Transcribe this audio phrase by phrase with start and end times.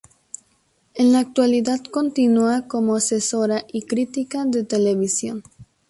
[0.95, 5.43] En la actualidad continúa como asesora y crítica de televisión.